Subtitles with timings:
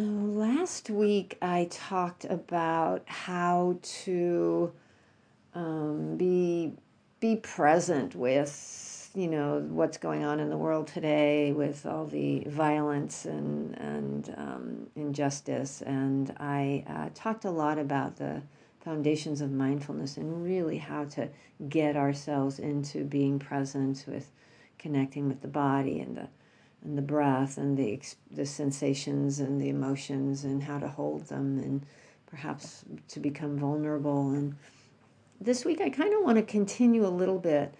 [0.00, 4.72] Last week I talked about how to
[5.54, 6.74] um, be
[7.18, 12.44] be present with you know what's going on in the world today with all the
[12.46, 18.42] violence and and um, injustice, and I uh, talked a lot about the
[18.84, 21.28] foundations of mindfulness and really how to
[21.68, 24.30] get ourselves into being present with
[24.78, 26.28] connecting with the body and the
[26.84, 28.00] and the breath and the
[28.30, 31.86] the sensations and the emotions and how to hold them and
[32.26, 34.30] perhaps to become vulnerable.
[34.30, 34.56] And
[35.40, 37.74] this week I kind of want to continue a little bit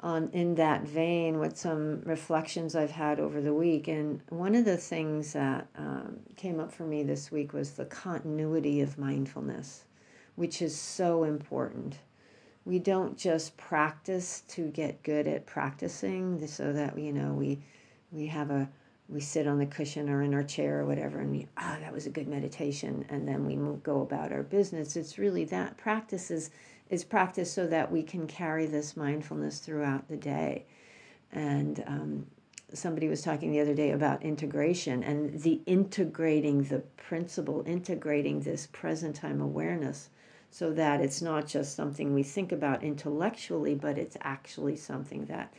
[0.00, 3.88] on in that vein with some reflections I've had over the week.
[3.88, 7.86] And one of the things that um, came up for me this week was the
[7.86, 9.84] continuity of mindfulness
[10.36, 11.98] which is so important.
[12.64, 17.58] We don't just practice to get good at practicing so that you know we
[18.16, 18.68] we have a
[19.08, 21.80] we sit on the cushion or in our chair or whatever and we ah oh,
[21.80, 24.96] that was a good meditation and then we move, go about our business.
[24.96, 25.76] It's really that.
[25.76, 26.50] Practice is,
[26.90, 30.64] is practice so that we can carry this mindfulness throughout the day.
[31.30, 32.26] And um,
[32.74, 38.66] somebody was talking the other day about integration and the integrating the principle integrating this
[38.72, 40.10] present time awareness
[40.50, 45.52] so that it's not just something we think about intellectually but it's actually something that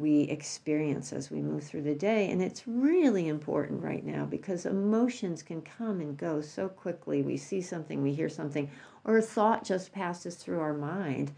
[0.00, 2.30] we experience as we move through the day.
[2.30, 7.22] And it's really important right now because emotions can come and go so quickly.
[7.22, 8.70] We see something, we hear something,
[9.04, 11.32] or a thought just passes through our mind.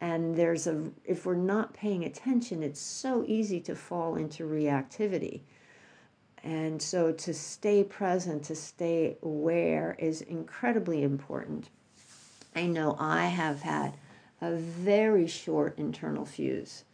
[0.00, 5.40] And there's a, if we're not paying attention, it's so easy to fall into reactivity.
[6.42, 11.68] And so to stay present, to stay aware is incredibly important.
[12.54, 13.96] I know I have had
[14.40, 16.84] a very short internal fuse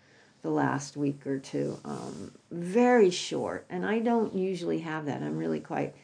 [0.44, 1.80] the last week or two.
[1.86, 5.22] Um, very short, and I don't usually have that.
[5.22, 5.94] I'm really quite,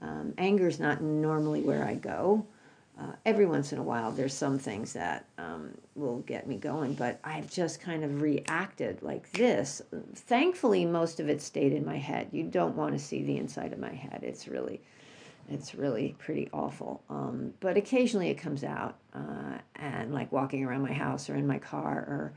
[0.00, 2.46] um, anger is not normally where I go.
[2.96, 6.94] Uh, every once in a while, there's some things that um, will get me going,
[6.94, 9.82] but I've just kind of reacted like this.
[10.14, 12.28] Thankfully, most of it stayed in my head.
[12.30, 14.20] You don't want to see the inside of my head.
[14.22, 14.80] It's really,
[15.50, 17.02] it's really pretty awful.
[17.10, 21.48] Um, but occasionally it comes out, uh, and like walking around my house or in
[21.48, 22.32] my car or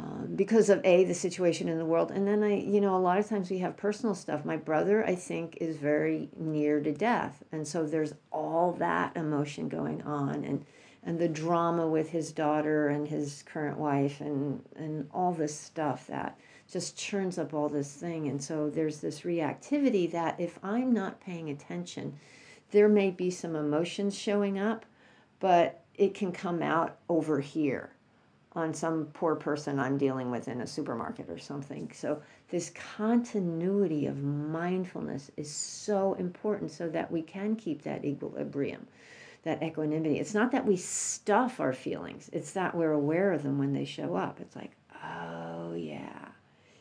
[0.00, 2.10] um, because of a the situation in the world.
[2.10, 4.44] And then i you know a lot of times we have personal stuff.
[4.44, 7.42] My brother i think is very near to death.
[7.52, 10.64] And so there's all that emotion going on and
[11.02, 16.06] and the drama with his daughter and his current wife and and all this stuff
[16.06, 16.38] that
[16.70, 18.28] just churns up all this thing.
[18.28, 22.14] And so there's this reactivity that if i'm not paying attention
[22.70, 24.86] there may be some emotions showing up
[25.40, 27.90] but it can come out over here
[28.52, 31.90] on some poor person I'm dealing with in a supermarket or something.
[31.94, 38.88] So, this continuity of mindfulness is so important so that we can keep that equilibrium,
[39.44, 40.18] that equanimity.
[40.18, 43.84] It's not that we stuff our feelings, it's that we're aware of them when they
[43.84, 44.40] show up.
[44.40, 44.72] It's like,
[45.04, 46.26] oh, yeah.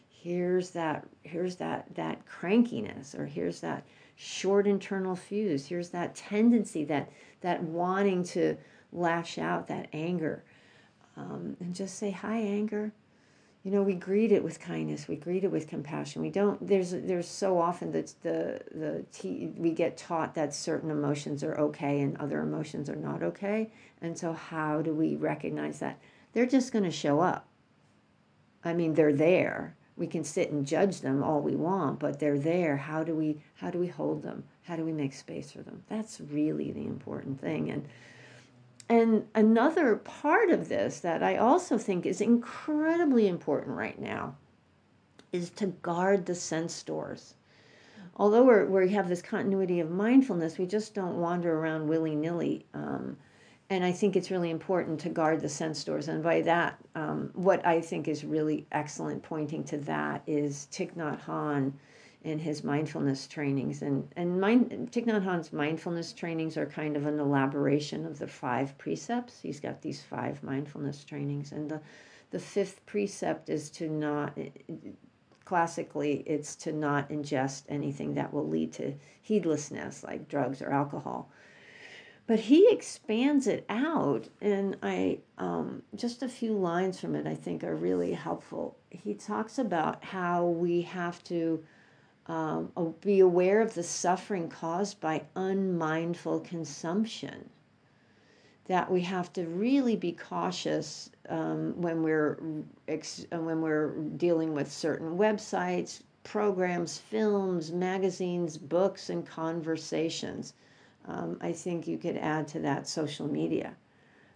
[0.09, 5.67] Here's that here's that that crankiness or here's that short internal fuse.
[5.67, 7.09] Here's that tendency that
[7.41, 8.57] that wanting to
[8.91, 10.43] lash out, that anger
[11.19, 12.91] um, and just say hi anger.
[13.63, 15.07] You know we greet it with kindness.
[15.07, 16.21] We greet it with compassion.
[16.21, 21.43] We don't there's there's so often that the the we get taught that certain emotions
[21.43, 23.69] are okay and other emotions are not okay.
[24.01, 25.99] And so how do we recognize that?
[26.31, 27.47] They're just going to show up.
[28.63, 29.75] I mean they're there.
[29.97, 32.77] We can sit and judge them all we want but they're there.
[32.77, 34.45] How do we how do we hold them?
[34.63, 35.83] How do we make space for them?
[35.89, 37.71] That's really the important thing.
[37.71, 37.85] And
[38.89, 44.35] and another part of this that I also think is incredibly important right now
[45.31, 47.35] is to guard the sense doors.
[48.15, 52.65] Although we're, we have this continuity of mindfulness, we just don't wander around willy nilly.
[52.73, 53.15] Um,
[53.69, 56.07] and I think it's really important to guard the sense doors.
[56.07, 60.95] And by that, um, what I think is really excellent pointing to that is Thich
[60.95, 61.73] Nhat Hanh
[62.23, 63.81] in his mindfulness trainings.
[63.81, 68.27] And, and mind, Thich Nhat Hanh's mindfulness trainings are kind of an elaboration of the
[68.27, 69.39] five precepts.
[69.41, 71.53] He's got these five mindfulness trainings.
[71.53, 71.81] And the,
[72.31, 74.37] the fifth precept is to not,
[75.45, 81.31] classically, it's to not ingest anything that will lead to heedlessness, like drugs or alcohol.
[82.27, 87.33] But he expands it out, and I um, just a few lines from it I
[87.33, 88.77] think are really helpful.
[88.91, 91.63] He talks about how we have to
[92.29, 92.71] um,
[93.01, 97.49] be aware of the suffering caused by unmindful consumption.
[98.67, 102.39] That we have to really be cautious um, when we're
[102.87, 110.53] ex- uh, when we're dealing with certain websites, programs, films, magazines, books, and conversations.
[111.05, 113.75] Um, I think you could add to that social media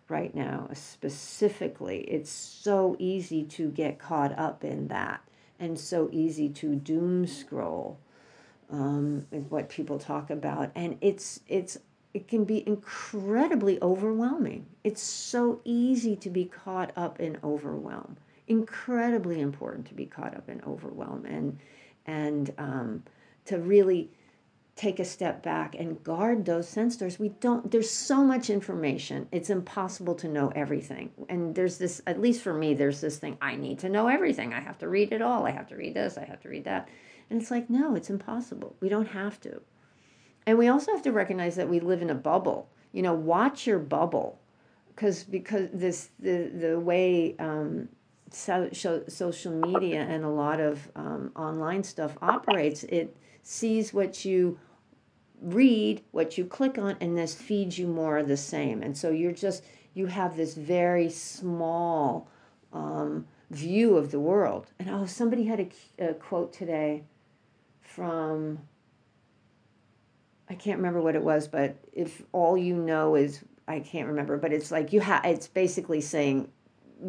[0.10, 2.00] right now, specifically.
[2.02, 5.22] It's so easy to get caught up in that
[5.60, 8.00] and so easy to doom scroll.
[8.70, 11.78] Um, what people talk about, and it's it's
[12.14, 14.66] it can be incredibly overwhelming.
[14.84, 18.18] It's so easy to be caught up in overwhelm.
[18.48, 21.60] Incredibly important to be caught up in overwhelm and
[22.06, 23.04] and um,
[23.46, 24.10] to really
[24.76, 27.20] take a step back and guard those sense doors.
[27.20, 27.70] We don't.
[27.70, 29.28] There's so much information.
[29.32, 31.12] It's impossible to know everything.
[31.30, 32.02] And there's this.
[32.08, 33.38] At least for me, there's this thing.
[33.42, 34.54] I need to know everything.
[34.54, 35.46] I have to read it all.
[35.46, 36.18] I have to read this.
[36.18, 36.90] I have to read that.
[37.30, 38.76] And it's like no, it's impossible.
[38.80, 39.62] We don't have to.
[40.46, 42.70] And we also have to recognize that we live in a bubble.
[42.92, 44.40] You know, watch your bubble,
[44.90, 47.90] because because this the the way um,
[48.34, 54.26] so, so, social media and a lot of um, online stuff operates, it sees what
[54.26, 54.58] you
[55.42, 58.82] read, what you click on, and this feeds you more of the same.
[58.82, 59.64] And so you're just
[59.94, 62.28] you have this very small
[62.72, 64.72] um, view of the world.
[64.80, 65.70] And oh, somebody had a,
[66.10, 67.04] a quote today
[67.82, 68.60] from
[70.50, 74.38] I can't remember what it was, but if all you know is I can't remember,
[74.38, 76.50] but it's like you have it's basically saying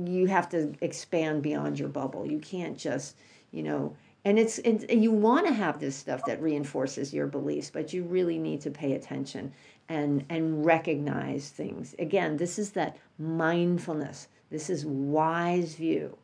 [0.05, 2.27] you have to expand beyond your bubble.
[2.27, 3.17] You can't just,
[3.51, 7.71] you know, and it's, it's you want to have this stuff that reinforces your beliefs,
[7.71, 9.53] but you really need to pay attention
[9.89, 11.95] and and recognize things.
[11.99, 14.29] Again, this is that mindfulness.
[14.51, 16.17] This is wise view,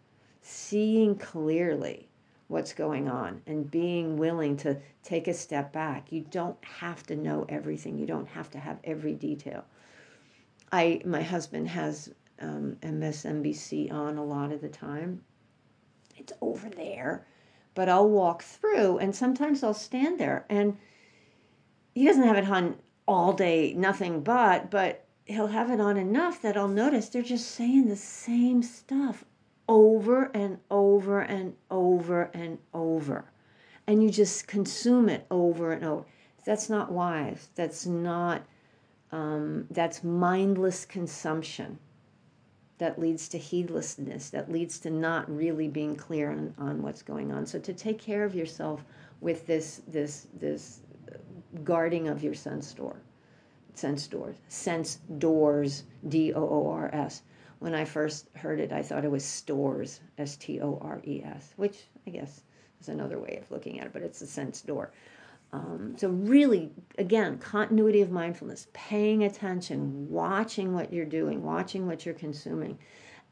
[0.43, 2.09] seeing clearly
[2.49, 6.11] what's going on and being willing to take a step back.
[6.11, 7.99] You don't have to know everything.
[7.99, 9.65] You don't have to have every detail.
[10.73, 15.23] I my husband has um, MSNBC on a lot of the time.
[16.17, 17.27] It's over there,
[17.81, 20.77] but I'll walk through and sometimes I'll stand there and
[21.95, 22.77] he doesn't have it on
[23.09, 27.53] all day, nothing but, but he'll have it on enough that I'll notice they're just
[27.53, 29.25] saying the same stuff
[29.67, 33.25] over and over and over and over.
[33.87, 36.05] And you just consume it over and over.
[36.45, 37.49] That's not wise.
[37.55, 38.43] That's not,
[39.11, 41.79] um, that's mindless consumption
[42.81, 47.31] that leads to heedlessness, that leads to not really being clear on, on what's going
[47.31, 47.47] on.
[47.47, 48.85] So to take care of yourself
[49.21, 50.81] with this, this, this
[51.63, 52.97] guarding of your sense door,
[53.75, 57.23] sense doors, sense doors, D O O R S
[57.61, 61.23] when I first heard it, I thought it was stores, S T O R E
[61.23, 62.43] S, which I guess
[62.81, 64.91] is another way of looking at it, but it's a sense door.
[65.53, 72.07] Um, so, really, again, continuity of mindfulness, paying attention, watching what you're doing, watching what
[72.07, 72.79] you're consuming.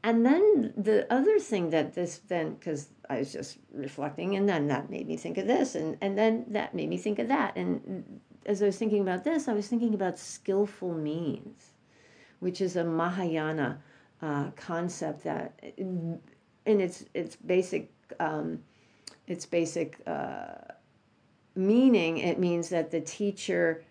[0.03, 4.67] And then the other thing that this then, because I was just reflecting, and then
[4.67, 7.55] that made me think of this, and, and then that made me think of that.
[7.55, 11.71] And as I was thinking about this, I was thinking about skillful means,
[12.39, 13.81] which is a Mahayana
[14.21, 16.19] uh, concept that, in
[16.65, 18.63] its its basic um,
[19.27, 20.73] its basic uh,
[21.55, 23.83] meaning, it means that the teacher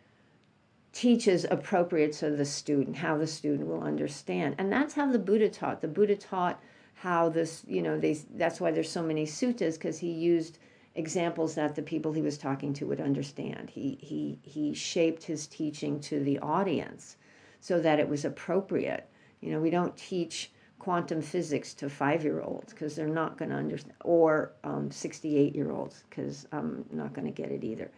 [0.92, 5.48] teaches appropriate to the student, how the student will understand, and that's how the Buddha
[5.48, 5.80] taught.
[5.80, 6.60] The Buddha taught
[6.94, 8.14] how this, you know, they.
[8.34, 10.58] That's why there's so many suttas because he used
[10.94, 13.70] examples that the people he was talking to would understand.
[13.70, 17.16] He he he shaped his teaching to the audience
[17.60, 19.08] so that it was appropriate
[19.40, 23.50] you know, we don't teach quantum physics to five year olds because they're not going
[23.50, 24.52] to understand, or
[24.90, 27.90] 68 um, year olds because I'm not going to get it either.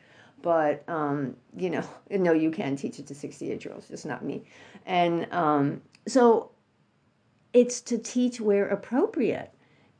[0.43, 4.25] But, um, you know, no, you can teach it to 68 year olds, just not
[4.25, 4.45] me.
[4.87, 6.51] And um, so
[7.53, 9.53] it's to teach where appropriate.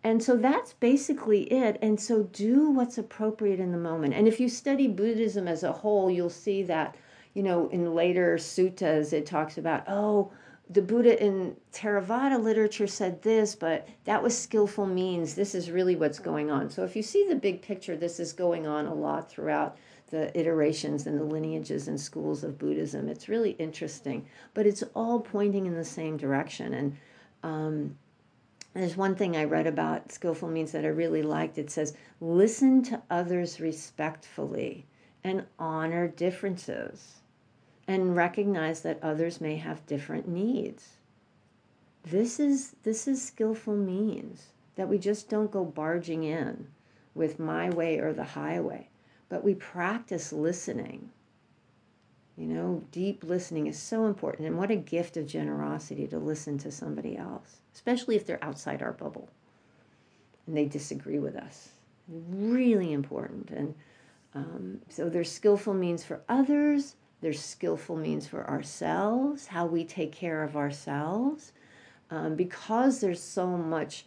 [0.03, 1.79] And so that's basically it.
[1.83, 4.15] And so do what's appropriate in the moment.
[4.15, 6.97] And if you study Buddhism as a whole, you'll see that,
[7.35, 10.33] you know, in later suttas, it talks about, oh,
[10.71, 15.35] the Buddha in Theravada literature said this, but that was skillful means.
[15.35, 16.71] This is really what's going on.
[16.71, 19.77] So if you see the big picture, this is going on a lot throughout
[20.11, 23.09] the iterations and the lineages and schools of Buddhism.
[23.09, 26.75] It's really interesting, but it's all pointing in the same direction.
[26.75, 26.97] And
[27.43, 27.97] um,
[28.73, 31.59] there's one thing I read about skillful means that I really liked.
[31.59, 34.87] It says, listen to others respectfully
[35.25, 37.20] and honor differences
[37.87, 40.97] and recognize that others may have different needs.
[42.05, 46.69] This is this is skillful means that we just don't go barging in
[47.15, 48.89] with my way or the highway,
[49.29, 51.11] but we practice listening.
[52.37, 56.57] You know, deep listening is so important and what a gift of generosity to listen
[56.59, 59.29] to somebody else, especially if they're outside our bubble
[60.47, 61.71] and they disagree with us
[62.11, 63.51] Really important.
[63.51, 63.75] And
[64.35, 70.13] um, so there's skillful means for others, there's skillful means for ourselves, how we take
[70.13, 71.53] care of ourselves.
[72.11, 74.07] Um, because there's so much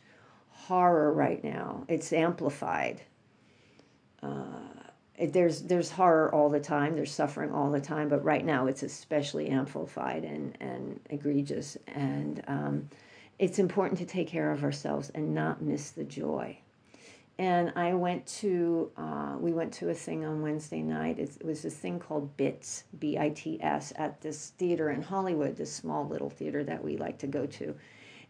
[0.50, 3.02] horror right now, it's amplified.
[4.22, 4.74] Uh,
[5.20, 8.82] there's there's horror all the time there's suffering all the time but right now it's
[8.82, 12.90] especially amplified and and egregious and um,
[13.38, 16.58] it's important to take care of ourselves and not miss the joy
[17.40, 21.62] and i went to uh, we went to a thing on wednesday night it, was
[21.62, 26.84] this thing called bits b-i-t-s at this theater in hollywood this small little theater that
[26.84, 27.76] we like to go to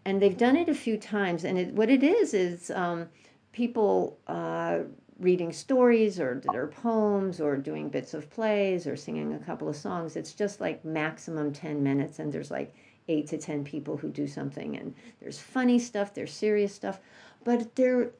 [0.06, 3.08] and they've done it a few times and it, what it is is um,
[3.52, 4.80] people uh,
[5.20, 9.76] reading stories or their poems or doing bits of plays or singing a couple of
[9.76, 10.16] songs.
[10.16, 12.76] It's just like maximum 10 minutes, and there's like
[13.08, 17.00] eight to 10 people who do something, and there's funny stuff, there's serious stuff.
[17.44, 18.12] But there,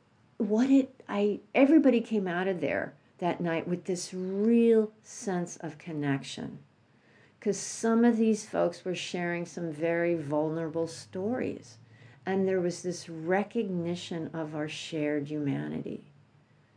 [0.50, 5.78] what it, I, everybody came out of there that night with this real sense of
[5.78, 6.60] connection.
[7.40, 11.78] Because some of these folks were sharing some very vulnerable stories.
[12.26, 16.06] And there was this recognition of our shared humanity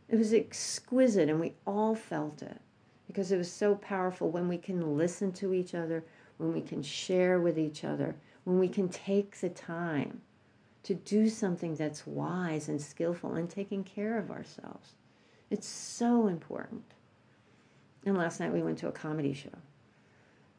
[0.09, 2.61] it was exquisite, and we all felt it
[3.07, 6.03] because it was so powerful when we can listen to each other,
[6.37, 10.21] when we can share with each other, when we can take the time
[10.87, 14.93] to do something that's wise and skillful and taking care of ourselves.
[15.49, 16.85] It's so important.
[18.05, 19.57] And last night we went to a comedy show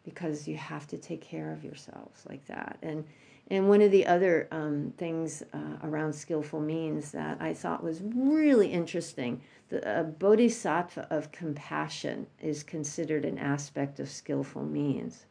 [0.05, 2.77] because you have to take care of yourselves like that.
[2.83, 3.05] And
[3.51, 8.03] and one of the other um, things uh, around skillful means that I thought was
[8.03, 15.25] really interesting the uh, bodhisattva of compassion is considered an aspect of skillful means.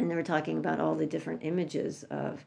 [0.00, 2.44] And they were talking about all the different images of,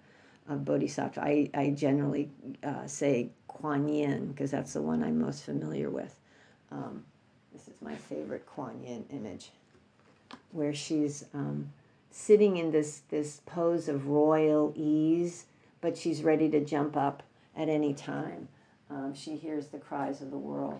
[0.56, 1.22] bodhisattva.
[1.22, 2.30] I, I generally
[2.64, 6.16] uh, say Kuan Yin because that's the one I'm most familiar with.
[6.72, 7.04] Um,
[7.54, 9.52] this is my favorite Kuan Yin image,
[10.52, 11.72] where she's um,
[12.12, 15.46] sitting in this, this pose of royal ease,
[15.82, 17.24] but she's ready to jump up
[17.56, 18.48] at any time.
[18.90, 20.80] Um, she hears the cries of the world.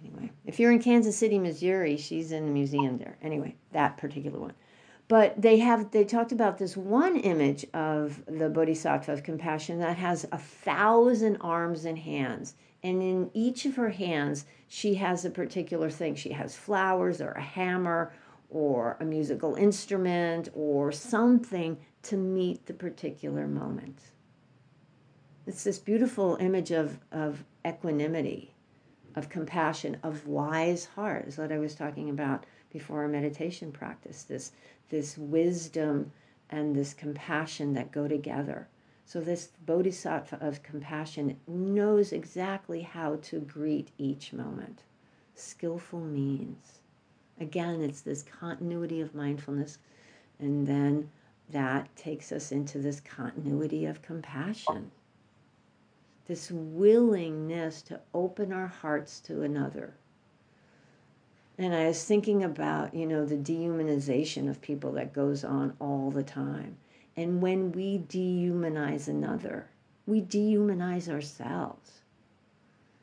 [0.00, 3.16] Anyway, if you're in Kansas City, Missouri, she's in the museum there.
[3.22, 4.52] Anyway, that particular one.
[5.08, 9.96] But they have they talked about this one image of the Bodhisattva of compassion that
[9.96, 12.54] has a thousand arms and hands.
[12.82, 16.14] And in each of her hands, she has a particular thing.
[16.14, 18.12] She has flowers or a hammer
[18.50, 23.98] or a musical instrument or something to meet the particular moment.
[25.46, 28.54] It's this beautiful image of, of equanimity,
[29.16, 34.24] of compassion, of wise heart, is what I was talking about before our meditation practice.
[34.24, 34.52] This,
[34.88, 36.12] this wisdom
[36.50, 38.68] and this compassion that go together.
[39.04, 44.82] So, this bodhisattva of compassion knows exactly how to greet each moment.
[45.34, 46.80] Skillful means.
[47.40, 49.78] Again, it's this continuity of mindfulness,
[50.38, 51.10] and then
[51.50, 54.90] that takes us into this continuity of compassion.
[56.26, 59.94] This willingness to open our hearts to another.
[61.58, 66.10] And I was thinking about, you know, the dehumanization of people that goes on all
[66.12, 66.76] the time.
[67.16, 69.68] And when we dehumanize another,
[70.06, 71.90] we dehumanize ourselves.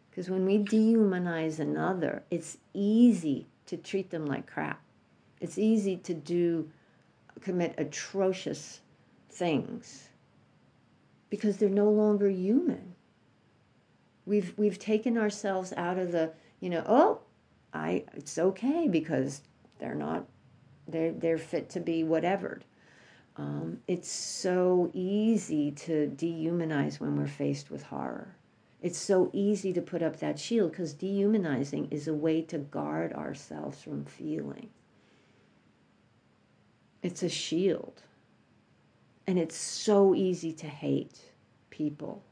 [0.09, 4.81] Because when we dehumanize another, it's easy to treat them like crap.
[5.41, 6.69] It's easy to do,
[7.41, 8.79] commit atrocious
[9.29, 10.07] things
[11.29, 12.95] because they're no longer human.
[14.25, 16.31] We've, we've taken ourselves out of the,
[16.61, 17.19] you know, oh,
[17.75, 19.41] I, it's okay because
[19.79, 20.25] they're not,
[20.87, 22.61] they're, they're fit to be whatever.
[23.35, 28.37] Um, it's so easy to dehumanize when we're faced with horror.
[28.81, 33.11] It's so easy to put up that shield because dehumanizing is a way to guard
[33.11, 34.69] ourselves from feeling.
[37.03, 38.03] It's a shield.
[39.27, 41.19] And it's so easy to hate
[41.71, 42.23] people.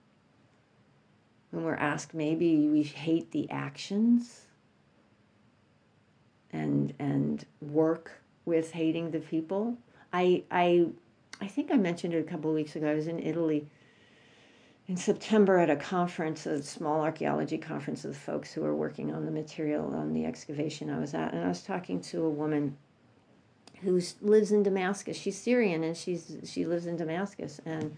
[1.51, 4.45] When we're asked, maybe we hate the actions
[6.53, 8.11] and and work
[8.45, 9.77] with hating the people.
[10.13, 10.87] I I
[11.41, 12.89] I think I mentioned it a couple of weeks ago.
[12.89, 13.67] I was in Italy
[14.87, 19.25] in September at a conference, a small archaeology conference of folks who are working on
[19.25, 22.77] the material on the excavation I was at, and I was talking to a woman
[23.81, 25.17] who lives in Damascus.
[25.17, 27.95] She's Syrian and she's she lives in Damascus, and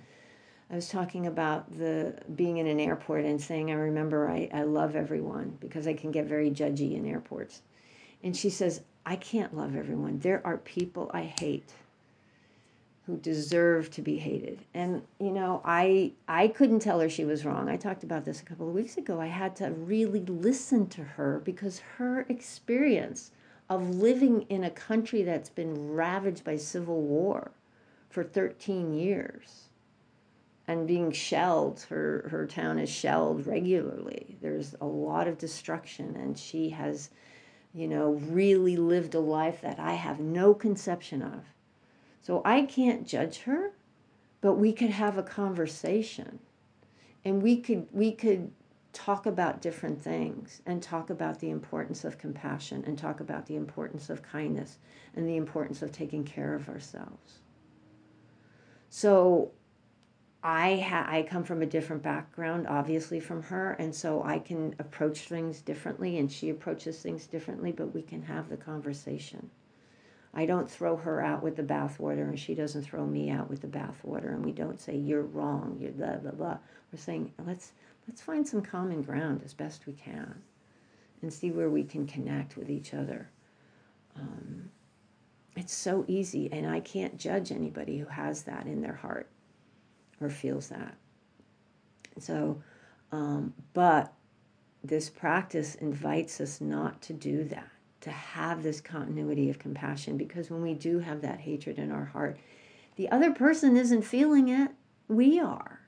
[0.70, 4.64] I was talking about the being in an airport and saying I remember I, I
[4.64, 7.62] love everyone because I can get very judgy in airports,
[8.24, 10.20] and she says I can't love everyone.
[10.20, 11.74] There are people I hate
[13.06, 14.60] who deserve to be hated.
[14.74, 17.70] And you know, I I couldn't tell her she was wrong.
[17.70, 19.22] I talked about this a couple of weeks ago.
[19.22, 23.32] I had to really listen to her because her experience
[23.70, 27.52] of living in a country that's been ravaged by civil war
[28.10, 29.70] for 13 years
[30.68, 36.38] and being shelled her her town is shelled regularly there's a lot of destruction and
[36.38, 37.10] she has
[37.76, 41.44] you know really lived a life that I have no conception of
[42.26, 43.74] so I can't judge her,
[44.42, 46.40] but we could have a conversation
[47.24, 48.52] and we could we could
[48.94, 53.56] talk about different things and talk about the importance of compassion and talk about the
[53.56, 54.80] importance of kindness
[55.16, 57.42] and the importance of taking care of ourselves.
[58.90, 59.52] So
[60.48, 64.76] I ha- I come from a different background obviously from her and so I can
[64.78, 69.50] approach things differently and she approaches things differently but we can have the conversation.
[70.36, 73.62] I don't throw her out with the bathwater and she doesn't throw me out with
[73.62, 76.58] the bathwater and we don't say you're wrong, you're blah blah blah.
[76.94, 77.72] We're saying let's
[78.08, 80.44] let's find some common ground as best we can
[81.24, 83.32] and see where we can connect with each other.
[84.16, 84.70] Um,
[85.56, 89.28] it's so easy and I can't judge anybody who has that in their heart
[90.22, 90.96] or feels that.
[92.20, 92.62] So,
[93.12, 94.14] um, but
[94.84, 97.70] this practice invites us not to do that
[98.02, 102.06] to have this continuity of compassion because when we do have that hatred in our
[102.06, 102.38] heart,
[102.98, 104.70] the other person isn't feeling it,
[105.08, 105.82] we are.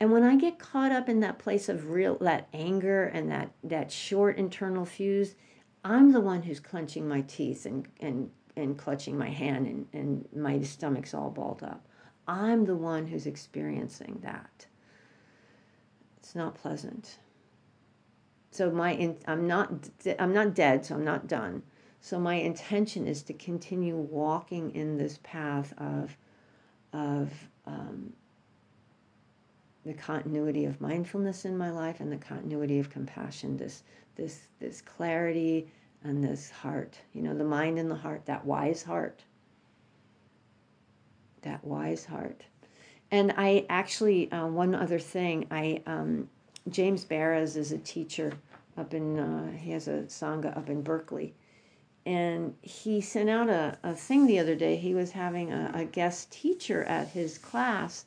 [0.00, 3.52] And when I get caught up in that place of real that anger and that
[3.62, 5.36] that short internal fuse,
[5.84, 10.28] I'm the one who's clenching my teeth and and and clutching my hand and, and
[10.34, 11.86] my stomach's all balled up.
[12.32, 14.66] I'm the one who's experiencing that.
[16.18, 17.18] It's not pleasant
[18.52, 19.72] so my in, I'm not
[20.18, 21.62] I'm not dead, so I'm not done.
[22.00, 26.16] So my intention is to continue walking in this path of
[26.92, 27.32] of
[27.66, 28.12] um,
[29.86, 33.56] the continuity of mindfulness in my life and the continuity of compassion.
[33.56, 33.84] This
[34.16, 35.68] this this clarity
[36.04, 36.98] and this heart.
[37.14, 38.26] You know, the mind and the heart.
[38.26, 39.22] That wise heart.
[41.42, 42.42] That wise heart.
[43.10, 45.82] And I actually uh, one other thing I.
[45.86, 46.28] Um,
[46.68, 48.32] James Baraz is a teacher
[48.76, 51.34] up in, uh, he has a Sangha up in Berkeley.
[52.04, 54.76] And he sent out a, a thing the other day.
[54.76, 58.06] He was having a, a guest teacher at his class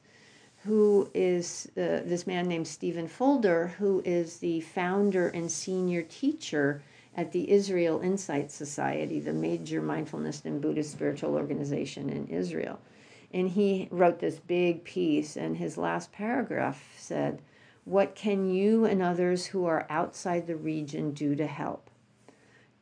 [0.64, 6.82] who is uh, this man named Stephen Fulder, who is the founder and senior teacher
[7.16, 12.80] at the Israel Insight Society, the major mindfulness and Buddhist spiritual organization in Israel.
[13.36, 17.42] And he wrote this big piece, and his last paragraph said,
[17.84, 21.90] what can you and others who are outside the region do to help?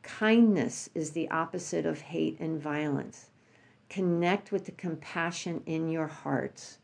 [0.02, 3.30] Kindness is the opposite of hate and violence.
[3.88, 6.78] Connect with the compassion in your hearts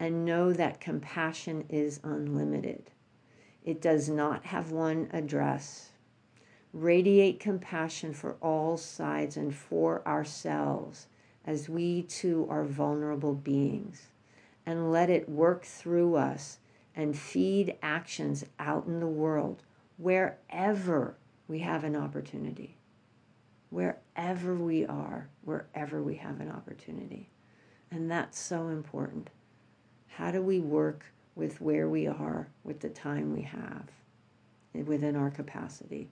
[0.00, 2.90] and know that compassion is unlimited.
[3.64, 5.92] It does not have one address.
[6.72, 11.06] Radiate compassion for all sides and for ourselves
[11.46, 14.08] as we too are vulnerable beings.
[14.64, 16.58] And let it work through us
[16.94, 19.62] and feed actions out in the world
[19.96, 21.16] wherever
[21.48, 22.76] we have an opportunity.
[23.70, 27.28] Wherever we are, wherever we have an opportunity.
[27.90, 29.30] And that's so important.
[30.08, 33.84] How do we work with where we are, with the time we have,
[34.74, 36.08] within our capacity?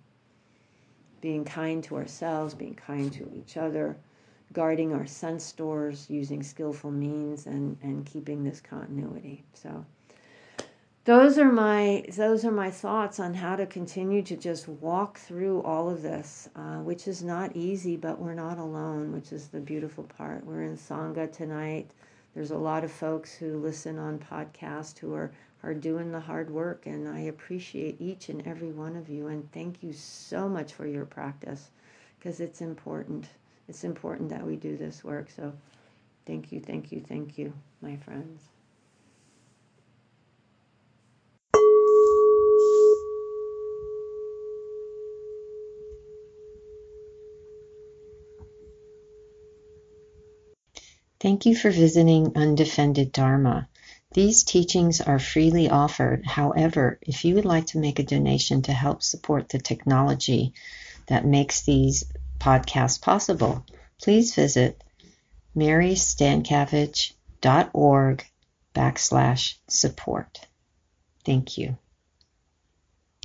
[1.20, 3.96] Being kind to ourselves, being kind to each other,
[4.52, 9.44] guarding our sense doors, using skillful means, and, and keeping this continuity.
[9.54, 9.84] So,
[11.04, 15.62] those are my those are my thoughts on how to continue to just walk through
[15.62, 19.60] all of this, uh, which is not easy, but we're not alone, which is the
[19.60, 20.44] beautiful part.
[20.44, 21.90] We're in sangha tonight.
[22.34, 25.32] There's a lot of folks who listen on podcast who are
[25.62, 29.50] are doing the hard work, and I appreciate each and every one of you, and
[29.52, 31.70] thank you so much for your practice,
[32.18, 33.28] because it's important.
[33.70, 35.30] It's important that we do this work.
[35.30, 35.52] So,
[36.26, 38.42] thank you, thank you, thank you, my friends.
[51.20, 53.68] Thank you for visiting Undefended Dharma.
[54.12, 56.26] These teachings are freely offered.
[56.26, 60.54] However, if you would like to make a donation to help support the technology
[61.06, 62.02] that makes these
[62.40, 63.64] podcasts possible,
[64.00, 64.82] please visit
[65.56, 68.24] marystancavage.org
[68.74, 70.40] backslash support.
[71.24, 71.76] Thank you.